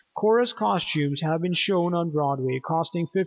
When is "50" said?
3.05-3.19